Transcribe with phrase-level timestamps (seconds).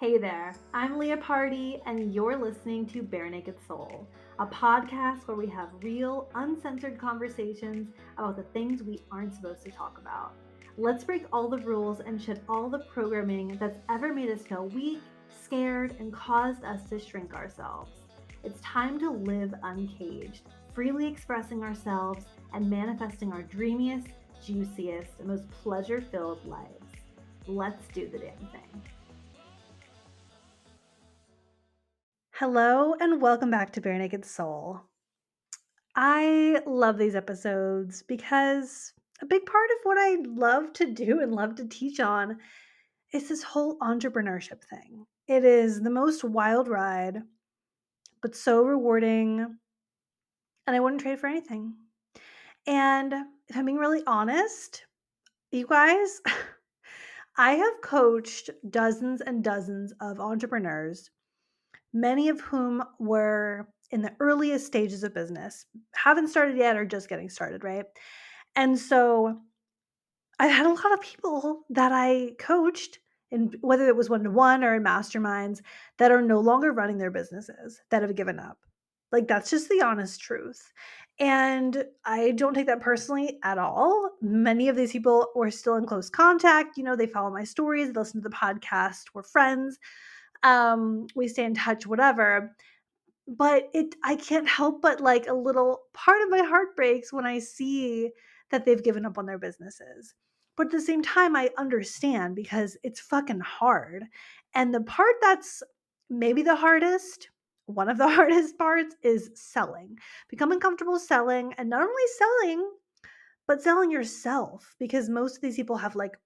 [0.00, 4.06] Hey there, I'm Leah Pardee, and you're listening to Bare Naked Soul,
[4.38, 9.72] a podcast where we have real, uncensored conversations about the things we aren't supposed to
[9.72, 10.34] talk about.
[10.76, 14.68] Let's break all the rules and shed all the programming that's ever made us feel
[14.68, 15.00] weak,
[15.42, 17.90] scared, and caused us to shrink ourselves.
[18.44, 20.42] It's time to live uncaged,
[20.74, 24.06] freely expressing ourselves and manifesting our dreamiest,
[24.46, 26.86] juiciest, and most pleasure filled lives.
[27.48, 28.82] Let's do the damn thing.
[32.38, 34.80] Hello, and welcome back to Bare Naked Soul.
[35.96, 41.34] I love these episodes because a big part of what I love to do and
[41.34, 42.38] love to teach on
[43.12, 45.04] is this whole entrepreneurship thing.
[45.26, 47.22] It is the most wild ride,
[48.22, 49.40] but so rewarding,
[50.68, 51.74] and I wouldn't trade for anything.
[52.68, 53.12] And
[53.48, 54.84] if I'm being really honest,
[55.50, 56.20] you guys,
[57.36, 61.10] I have coached dozens and dozens of entrepreneurs
[61.92, 65.64] many of whom were in the earliest stages of business,
[65.94, 67.86] haven't started yet or just getting started, right?
[68.56, 69.40] And so
[70.38, 72.98] I've had a lot of people that I coached,
[73.32, 75.60] and whether it was one to one or in masterminds,
[75.98, 78.58] that are no longer running their businesses, that have given up.
[79.10, 80.72] Like that's just the honest truth.
[81.18, 84.10] And I don't take that personally at all.
[84.20, 86.76] Many of these people were still in close contact.
[86.76, 89.78] You know, they follow my stories, they listen to the podcast, we're friends
[90.42, 92.54] um we stay in touch whatever
[93.26, 97.26] but it i can't help but like a little part of my heart breaks when
[97.26, 98.10] i see
[98.50, 100.14] that they've given up on their businesses
[100.56, 104.04] but at the same time i understand because it's fucking hard
[104.54, 105.62] and the part that's
[106.08, 107.28] maybe the hardest
[107.66, 109.96] one of the hardest parts is selling
[110.28, 112.70] becoming comfortable selling and not only selling
[113.46, 116.16] but selling yourself because most of these people have like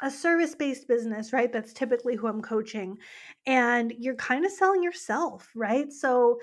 [0.00, 1.52] a service based business, right?
[1.52, 2.98] That's typically who I'm coaching.
[3.46, 5.92] And you're kind of selling yourself, right?
[5.92, 6.38] So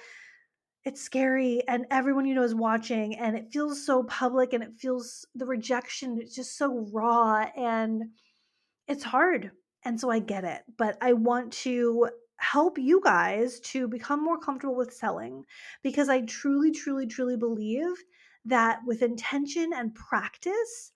[0.84, 4.72] it's scary and everyone you know is watching and it feels so public and it
[4.78, 8.04] feels the rejection it's just so raw and
[8.88, 9.52] it's hard.
[9.84, 14.38] And so I get it, but I want to help you guys to become more
[14.38, 15.44] comfortable with selling
[15.84, 17.94] because I truly truly truly believe
[18.46, 20.92] that with intention and practice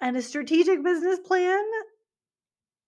[0.00, 1.64] and a strategic business plan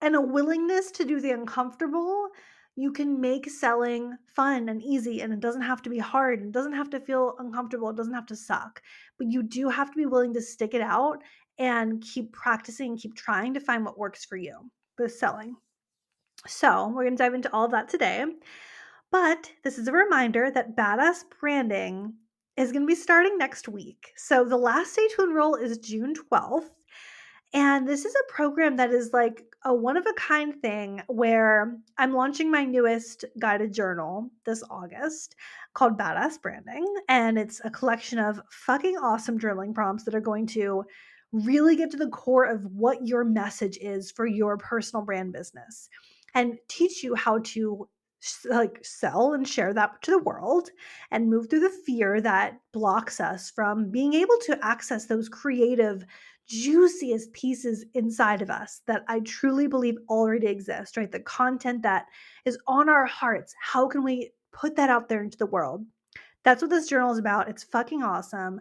[0.01, 2.29] and a willingness to do the uncomfortable,
[2.75, 6.49] you can make selling fun and easy and it doesn't have to be hard and
[6.49, 8.81] it doesn't have to feel uncomfortable it doesn't have to suck
[9.19, 11.19] but you do have to be willing to stick it out
[11.59, 15.55] and keep practicing and keep trying to find what works for you with selling.
[16.47, 18.25] So we're going to dive into all of that today
[19.11, 22.15] but this is a reminder that badass branding
[22.57, 24.13] is going to be starting next week.
[24.17, 26.71] So the last day to enroll is june 12th
[27.53, 31.77] and this is a program that is like a one of a kind thing where
[31.99, 35.37] I'm launching my newest guided journal this August
[35.75, 36.87] called Badass Branding.
[37.09, 40.85] And it's a collection of fucking awesome journaling prompts that are going to
[41.33, 45.89] really get to the core of what your message is for your personal brand business
[46.35, 47.89] and teach you how to
[48.49, 50.71] like sell and share that to the world
[51.11, 56.05] and move through the fear that blocks us from being able to access those creative
[56.47, 61.11] juiciest pieces inside of us that I truly believe already exist, right?
[61.11, 62.07] The content that
[62.45, 63.55] is on our hearts.
[63.61, 65.85] How can we put that out there into the world?
[66.45, 67.49] That's what this journal is about.
[67.49, 68.61] It's fucking awesome.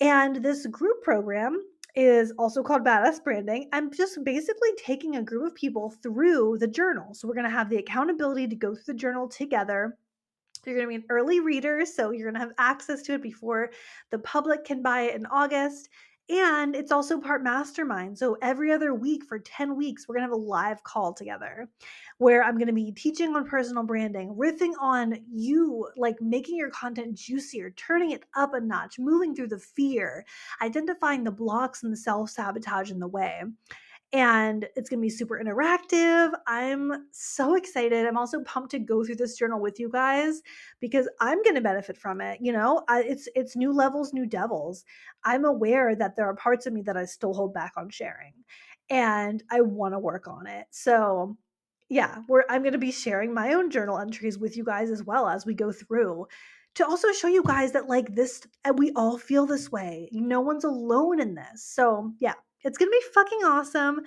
[0.00, 1.62] And this group program
[1.96, 3.68] is also called Badass Branding.
[3.72, 7.14] I'm just basically taking a group of people through the journal.
[7.14, 9.96] So we're going to have the accountability to go through the journal together.
[10.64, 13.22] You're going to be an early reader, so you're going to have access to it
[13.22, 13.70] before
[14.10, 15.88] the public can buy it in August.
[16.30, 18.16] And it's also part mastermind.
[18.16, 21.68] So every other week for 10 weeks, we're going to have a live call together
[22.18, 26.70] where I'm going to be teaching on personal branding, riffing on you, like making your
[26.70, 30.24] content juicier, turning it up a notch, moving through the fear,
[30.62, 33.42] identifying the blocks and the self sabotage in the way
[34.12, 36.32] and it's going to be super interactive.
[36.46, 38.06] I'm so excited.
[38.06, 40.42] I'm also pumped to go through this journal with you guys
[40.80, 42.38] because I'm going to benefit from it.
[42.40, 44.84] You know, I, it's it's new levels, new devils.
[45.24, 48.32] I'm aware that there are parts of me that I still hold back on sharing,
[48.88, 50.66] and I want to work on it.
[50.70, 51.36] So,
[51.88, 52.16] yeah,
[52.48, 55.46] I'm going to be sharing my own journal entries with you guys as well as
[55.46, 56.26] we go through
[56.76, 60.08] to also show you guys that like this eh, we all feel this way.
[60.12, 61.64] No one's alone in this.
[61.64, 64.00] So, yeah, it's going to be fucking awesome.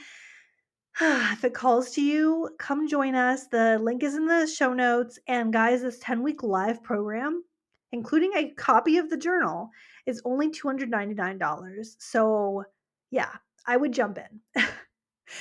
[1.01, 3.47] if it calls to you, come join us.
[3.47, 5.19] The link is in the show notes.
[5.27, 7.44] And guys, this 10 week live program,
[7.91, 9.69] including a copy of the journal,
[10.05, 11.95] is only $299.
[12.00, 12.63] So,
[13.11, 13.29] yeah,
[13.65, 14.63] I would jump in.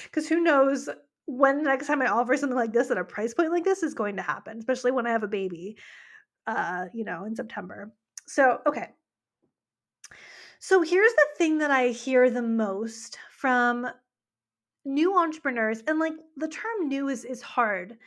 [0.05, 0.89] Because who knows
[1.27, 3.83] when the next time I offer something like this at a price point like this
[3.83, 5.77] is going to happen, especially when I have a baby,
[6.47, 7.93] uh, you know, in September.
[8.27, 8.89] So, okay.
[10.65, 13.89] So here's the thing that I hear the most from
[14.85, 17.99] new entrepreneurs, and like the term new is is hard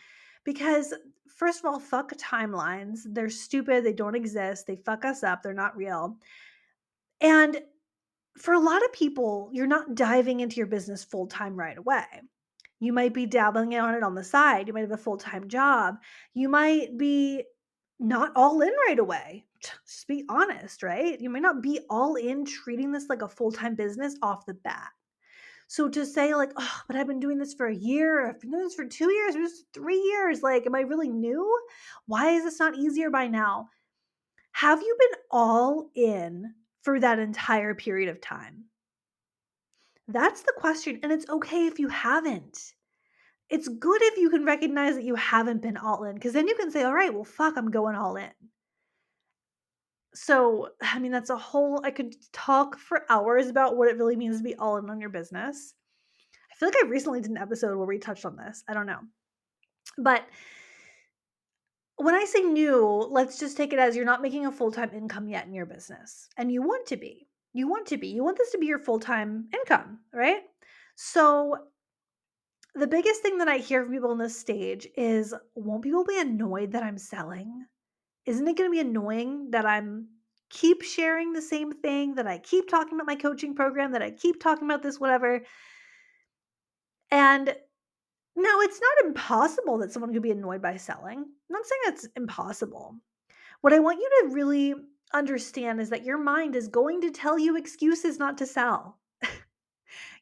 [0.46, 0.94] because
[1.28, 3.02] first of all, fuck timelines.
[3.08, 6.16] They're stupid, they don't exist, they fuck us up, they're not real.
[7.20, 7.60] And
[8.38, 12.06] for a lot of people, you're not diving into your business full time right away.
[12.80, 14.70] You might be dabbling on it on the side.
[14.70, 15.98] You might have a full time job.
[16.34, 17.44] You might be
[18.00, 19.46] not all in right away.
[19.86, 21.20] Just be honest, right?
[21.20, 24.54] You might not be all in treating this like a full time business off the
[24.54, 24.90] bat.
[25.68, 28.52] So to say, like, oh, but I've been doing this for a year, I've been
[28.52, 31.60] doing this for two years, just three years, like, am I really new?
[32.06, 33.70] Why is this not easier by now?
[34.52, 36.54] Have you been all in
[36.84, 38.66] for that entire period of time?
[40.08, 41.00] That's the question.
[41.02, 42.60] And it's okay if you haven't.
[43.50, 46.56] It's good if you can recognize that you haven't been all in, because then you
[46.56, 48.30] can say, all right, well, fuck, I'm going all in.
[50.16, 54.16] So, I mean, that's a whole, I could talk for hours about what it really
[54.16, 55.74] means to be all in on your business.
[56.52, 58.64] I feel like I recently did an episode where we touched on this.
[58.68, 59.00] I don't know.
[59.98, 60.24] But
[61.98, 64.92] when I say new, let's just take it as you're not making a full time
[64.94, 67.28] income yet in your business and you want to be.
[67.54, 68.08] You want to be.
[68.08, 70.42] You want this to be your full time income, right?
[70.96, 71.58] So,
[72.74, 76.20] the biggest thing that I hear from people on this stage is won't people be
[76.20, 77.66] annoyed that I'm selling?
[78.26, 80.08] Isn't it going to be annoying that I'm
[80.50, 84.12] keep sharing the same thing, that I keep talking about my coaching program, that I
[84.12, 85.42] keep talking about this, whatever?
[87.12, 87.56] And
[88.36, 91.20] no, it's not impossible that someone could be annoyed by selling.
[91.20, 92.96] I'm not saying that's impossible.
[93.62, 94.76] What I want you to really
[95.14, 98.98] understand is that your mind is going to tell you excuses not to sell.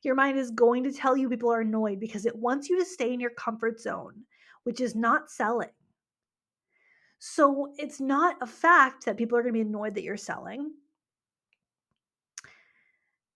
[0.04, 2.86] your mind is going to tell you people are annoyed because it wants you to
[2.86, 4.24] stay in your comfort zone,
[4.64, 5.70] which is not selling.
[7.25, 10.74] So it's not a fact that people are going to be annoyed that you're selling.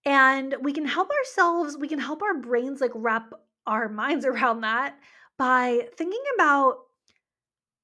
[0.04, 3.32] And we can help ourselves, we can help our brains like wrap
[3.66, 4.98] our minds around that
[5.38, 6.80] by thinking about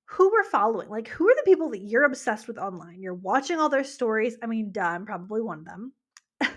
[0.03, 0.89] who we're following.
[0.89, 3.01] Like, who are the people that you're obsessed with online?
[3.01, 4.35] You're watching all their stories.
[4.43, 5.93] I mean, duh, I'm probably one of them,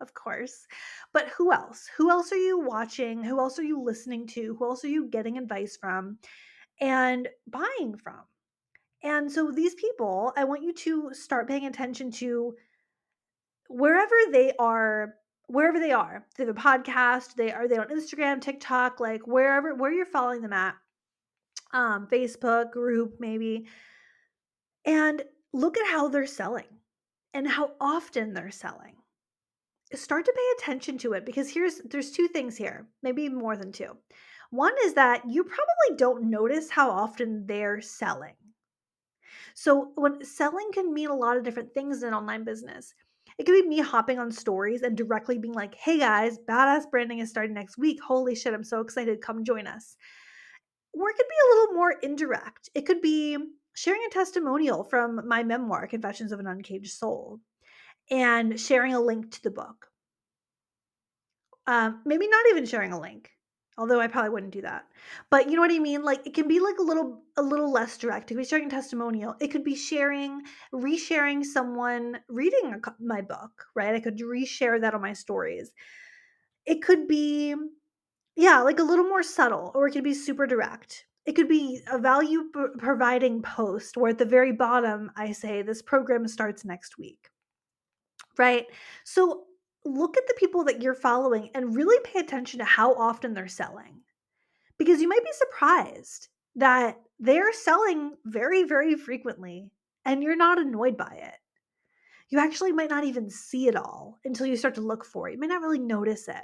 [0.00, 0.68] of course.
[1.12, 1.90] But who else?
[1.96, 3.24] Who else are you watching?
[3.24, 4.54] Who else are you listening to?
[4.56, 6.18] Who else are you getting advice from
[6.80, 8.22] and buying from?
[9.04, 12.54] And so, these people, I want you to start paying attention to
[13.68, 15.14] wherever they are
[15.46, 16.26] wherever they are.
[16.36, 20.40] They have a podcast, they are they on Instagram, TikTok, like wherever where you're following
[20.40, 20.74] them at.
[21.72, 23.66] Um, Facebook group, maybe.
[24.86, 25.22] And
[25.52, 26.68] look at how they're selling
[27.34, 28.94] and how often they're selling.
[29.92, 33.70] Start to pay attention to it because here's there's two things here, maybe more than
[33.70, 33.96] two.
[34.50, 38.34] One is that you probably don't notice how often they're selling.
[39.54, 42.94] So, when selling can mean a lot of different things in online business.
[43.38, 47.18] It could be me hopping on stories and directly being like, hey guys, badass branding
[47.18, 48.00] is starting next week.
[48.00, 49.20] Holy shit, I'm so excited.
[49.20, 49.96] Come join us.
[50.92, 52.68] Or it could be a little more indirect.
[52.74, 53.36] It could be
[53.74, 57.40] sharing a testimonial from my memoir, Confessions of an Uncaged Soul,
[58.10, 59.88] and sharing a link to the book.
[61.66, 63.30] Um, maybe not even sharing a link,
[63.76, 64.84] although I probably wouldn't do that.
[65.30, 66.02] But you know what I mean?
[66.02, 68.30] Like it can be like a little a little less direct.
[68.30, 69.34] It could be sharing testimonial.
[69.40, 73.94] It could be sharing, resharing someone reading a, my book, right?
[73.94, 75.72] I could reshare that on my stories.
[76.66, 77.54] It could be
[78.36, 81.06] yeah, like a little more subtle or it could be super direct.
[81.26, 85.80] It could be a value providing post where at the very bottom I say this
[85.80, 87.30] program starts next week.
[88.36, 88.66] Right?
[89.04, 89.44] So
[89.84, 93.48] look at the people that you're following and really pay attention to how often they're
[93.48, 94.00] selling.
[94.78, 99.70] Because you might be surprised that they're selling very, very frequently
[100.04, 101.34] and you're not annoyed by it.
[102.30, 105.32] You actually might not even see it all until you start to look for it.
[105.32, 106.42] You may not really notice it.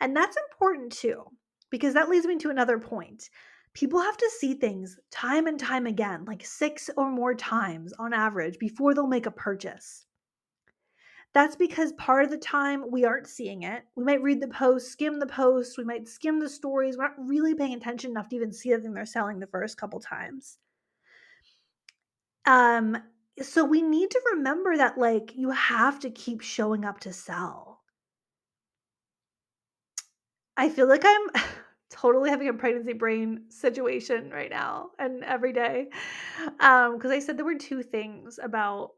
[0.00, 1.24] And that's important too,
[1.70, 3.30] because that leads me to another point.
[3.72, 8.12] People have to see things time and time again, like six or more times on
[8.12, 10.06] average, before they'll make a purchase.
[11.34, 13.82] That's because part of the time we aren't seeing it.
[13.96, 16.96] We might read the post, skim the post, we might skim the stories.
[16.96, 19.76] We're not really paying attention enough to even see the thing they're selling the first
[19.76, 20.58] couple times.
[22.46, 22.96] Um,
[23.42, 27.80] so we need to remember that like you have to keep showing up to sell.
[30.56, 31.28] I feel like I'm
[31.90, 35.88] totally having a pregnancy brain situation right now and every day.
[36.60, 38.92] Um, because I said there were two things about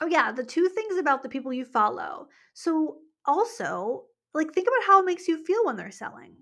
[0.00, 2.28] Oh yeah, the two things about the people you follow.
[2.54, 6.36] So also, like think about how it makes you feel when they're selling.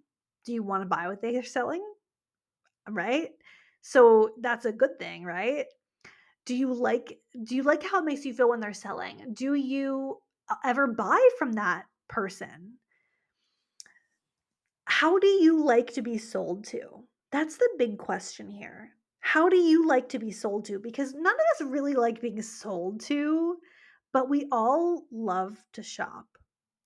[0.44, 1.82] Do you want to buy what they are selling?
[2.88, 3.30] Right?
[3.82, 5.66] So that's a good thing, right?
[6.44, 9.32] Do you like do you like how it makes you feel when they're selling?
[9.34, 12.78] Do you uh, ever buy from that person?
[14.86, 17.04] How do you like to be sold to?
[17.30, 18.96] That's the big question here.
[19.26, 20.78] How do you like to be sold to?
[20.78, 23.56] Because none of us really like being sold to,
[24.12, 26.26] but we all love to shop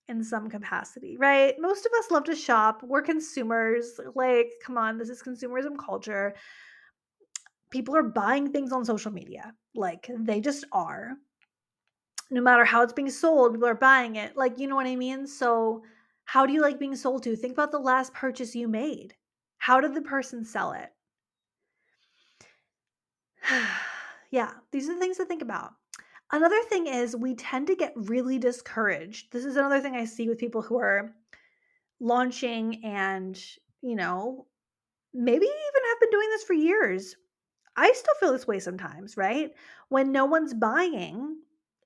[0.08, 1.54] in some capacity, right?
[1.58, 2.82] Most of us love to shop.
[2.82, 4.00] We're consumers.
[4.14, 6.34] Like, come on, this is consumerism culture.
[7.70, 9.52] People are buying things on social media.
[9.74, 11.12] Like, they just are.
[12.30, 14.34] No matter how it's being sold, people are buying it.
[14.34, 15.26] Like, you know what I mean?
[15.26, 15.82] So,
[16.24, 17.36] how do you like being sold to?
[17.36, 19.12] Think about the last purchase you made.
[19.58, 20.88] How did the person sell it?
[24.30, 25.72] yeah, these are the things to think about.
[26.32, 29.32] Another thing is we tend to get really discouraged.
[29.32, 31.14] This is another thing I see with people who are
[31.98, 33.40] launching and,
[33.82, 34.46] you know,
[35.12, 37.16] maybe even have been doing this for years.
[37.76, 39.50] I still feel this way sometimes, right?
[39.88, 41.36] When no one's buying,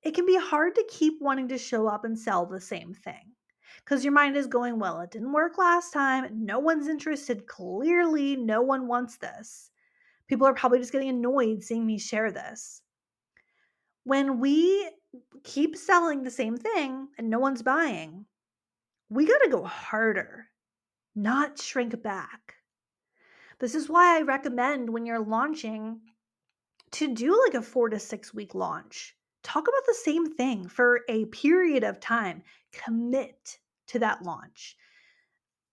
[0.02, 3.32] it can be hard to keep wanting to show up and sell the same thing
[3.78, 6.44] because your mind is going, well, it didn't work last time.
[6.44, 7.46] No one's interested.
[7.46, 9.70] Clearly, no one wants this.
[10.28, 12.80] People are probably just getting annoyed seeing me share this.
[14.04, 14.90] When we
[15.42, 18.26] keep selling the same thing and no one's buying,
[19.08, 20.46] we got to go harder,
[21.14, 22.54] not shrink back.
[23.60, 26.00] This is why I recommend when you're launching
[26.92, 29.14] to do like a four to six week launch.
[29.42, 32.42] Talk about the same thing for a period of time.
[32.72, 34.76] Commit to that launch.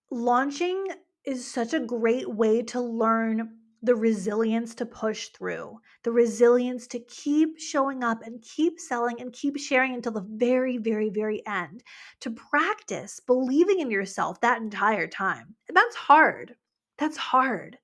[0.10, 0.88] Launching
[1.24, 7.00] is such a great way to learn the resilience to push through, the resilience to
[7.00, 11.84] keep showing up and keep selling and keep sharing until the very, very, very end,
[12.20, 15.56] to practice believing in yourself that entire time.
[15.68, 16.56] And that's hard.
[16.98, 17.78] That's hard.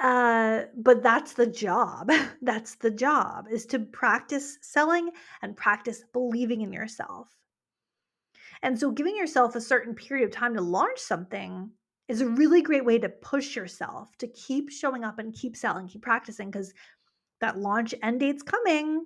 [0.00, 2.10] Uh, but that's the job.
[2.42, 5.10] that's the job is to practice selling
[5.42, 7.28] and practice believing in yourself.
[8.62, 11.70] And so, giving yourself a certain period of time to launch something
[12.08, 15.88] is a really great way to push yourself to keep showing up and keep selling,
[15.88, 16.72] keep practicing because
[17.40, 19.04] that launch end date's coming.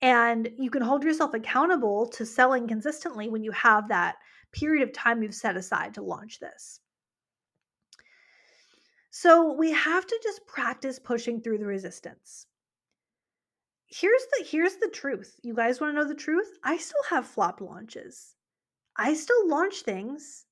[0.00, 4.16] And you can hold yourself accountable to selling consistently when you have that
[4.52, 6.80] period of time you've set aside to launch this.
[9.10, 12.46] So we have to just practice pushing through the resistance.
[13.86, 15.36] Here's the here's the truth.
[15.42, 16.50] You guys want to know the truth?
[16.64, 18.34] I still have flop launches.
[18.96, 20.46] I still launch things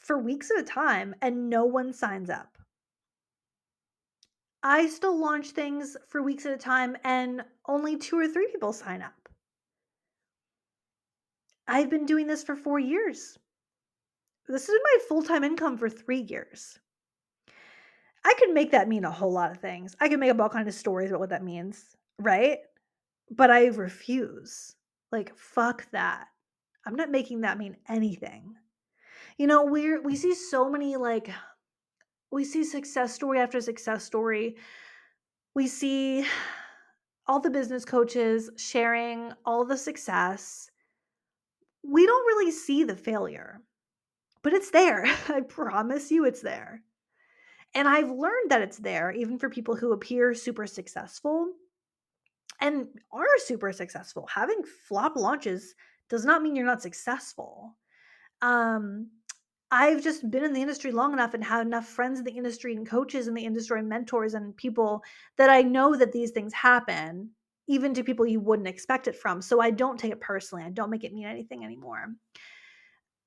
[0.00, 2.58] for weeks at a time and no one signs up.
[4.62, 8.72] I still launch things for weeks at a time and only two or three people
[8.72, 9.28] sign up.
[11.66, 13.38] I've been doing this for four years.
[14.48, 16.78] This is my full time income for three years.
[18.24, 19.94] I could make that mean a whole lot of things.
[20.00, 22.58] I could make up all kinds of stories about what that means, right?
[23.30, 24.74] But I refuse.
[25.12, 26.26] Like, fuck that.
[26.86, 28.54] I'm not making that mean anything.
[29.38, 31.30] You know, we're we see so many like
[32.30, 34.56] we see success story after success story.
[35.54, 36.26] We see
[37.26, 40.70] all the business coaches sharing all the success.
[41.84, 43.62] We don't really see the failure,
[44.42, 45.04] but it's there.
[45.28, 46.82] I promise you it's there.
[47.74, 51.52] And I've learned that it's there even for people who appear super successful
[52.60, 54.26] and are super successful.
[54.34, 55.74] Having flop launches
[56.08, 57.76] does not mean you're not successful.
[58.42, 59.10] Um,
[59.70, 62.74] I've just been in the industry long enough and had enough friends in the industry
[62.74, 65.02] and coaches in the industry and mentors and people
[65.36, 67.30] that I know that these things happen,
[67.66, 69.42] even to people you wouldn't expect it from.
[69.42, 70.64] So I don't take it personally.
[70.64, 72.06] I don't make it mean anything anymore.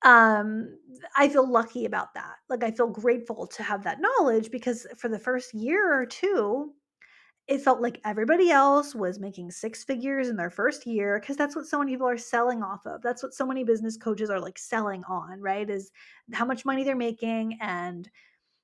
[0.03, 0.79] Um,
[1.15, 2.37] I feel lucky about that.
[2.49, 6.73] Like I feel grateful to have that knowledge because for the first year or two,
[7.51, 11.53] it felt like everybody else was making six figures in their first year because that's
[11.53, 13.01] what so many people are selling off of.
[13.01, 15.69] That's what so many business coaches are like selling on, right?
[15.69, 15.91] Is
[16.31, 18.09] how much money they're making and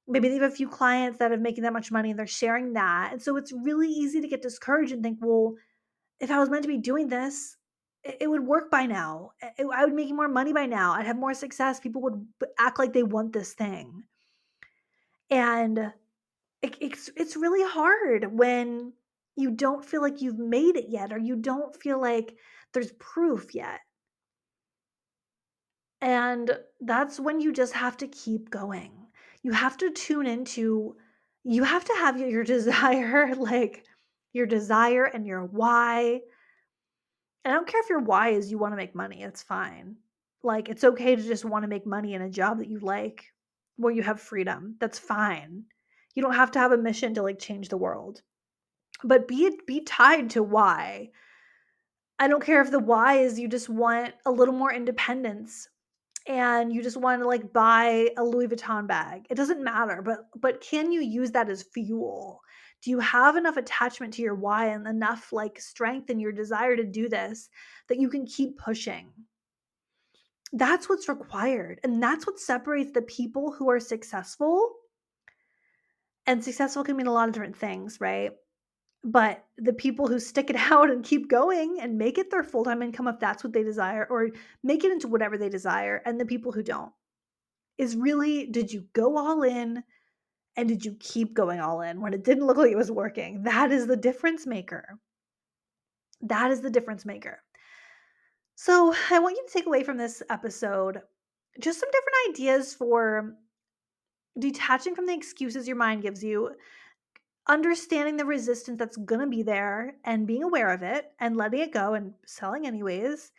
[0.08, 2.72] maybe they have a few clients that are making that much money and they're sharing
[2.74, 3.10] that.
[3.12, 5.56] And so it's really easy to get discouraged and think, well,
[6.22, 7.58] if I was meant to be doing this,
[8.06, 9.32] it, would work by now.
[9.42, 10.94] I would be making more money by now.
[10.94, 11.82] I'd have more success.
[11.82, 12.26] People would
[12.58, 14.06] act like they want this thing.
[15.30, 15.92] And
[16.62, 18.94] it, it's it's really hard when
[19.36, 22.36] you don't feel like you've made it yet or you don't feel like
[22.74, 23.80] there's proof yet.
[26.02, 28.92] And that's when you just have to keep going.
[29.44, 30.96] You have to tune into
[31.44, 33.86] you have to have your desire like
[34.34, 36.22] your desire and your why.
[37.46, 39.96] And I don't care if your why is you want to make money, it's fine.
[40.44, 43.26] Like it's okay to just want to make money in a job that you like
[43.78, 44.76] where you have freedom.
[44.80, 45.66] That's fine.
[46.18, 48.24] You don't have to have a mission to like change the world.
[49.04, 51.12] But be be tied to why.
[52.18, 55.70] I don't care if the why is you just want a little more independence
[56.26, 59.28] and you just want to like buy a Louis Vuitton bag.
[59.30, 62.42] It doesn't matter, but but can you use that as fuel?
[62.82, 66.76] Do you have enough attachment to your why and enough like strength in your desire
[66.76, 67.48] to do this
[67.90, 69.12] that you can keep pushing?
[70.52, 71.80] That's what's required.
[71.84, 74.77] And that's what separates the people who are successful.
[76.28, 78.32] And successful can mean a lot of different things, right?
[79.04, 82.66] But the people who stick it out and keep going and make it their full
[82.66, 84.30] time income if that's what they desire, or
[84.64, 86.92] make it into whatever they desire, and the people who don't,
[87.78, 89.84] is really did you go all in
[90.58, 93.44] and did you keep going all in when it didn't look like it was working?
[93.44, 95.00] That is the difference maker.
[96.22, 97.40] That is the difference maker.
[98.56, 101.00] So, I want you to take away from this episode
[101.60, 103.36] just some different ideas for
[104.40, 106.52] detaching from the excuses your mind gives you,
[107.48, 111.62] understanding the resistance that's going to be there and being aware of it and letting
[111.62, 113.32] it go and selling anyways.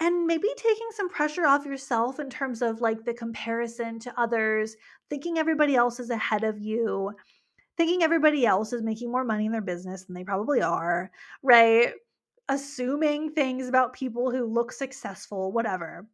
[0.00, 4.76] And maybe taking some pressure off yourself in terms of like the comparison to others,
[5.10, 7.12] thinking everybody else is ahead of you,
[7.76, 11.10] thinking everybody else is making more money in their business than they probably are,
[11.42, 11.94] right?
[12.48, 16.06] assuming things about people who look successful, whatever.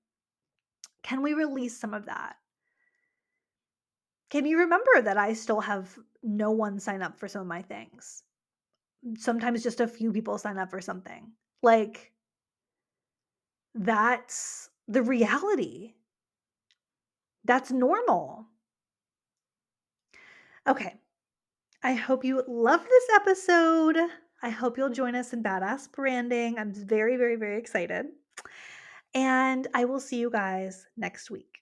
[1.03, 2.37] Can we release some of that?
[4.31, 7.63] Can you remember that I still have no one sign up for some of my
[7.63, 8.23] things?
[9.19, 11.31] Sometimes just a few people sign up for something.
[11.63, 12.13] Like,
[13.75, 15.95] that's the reality.
[17.45, 18.47] That's normal.
[20.67, 20.95] Okay.
[21.83, 23.99] I hope you love this episode.
[24.43, 26.59] I hope you'll join us in Badass Branding.
[26.59, 28.07] I'm very, very, very excited.
[29.15, 31.61] And I will see you guys next week.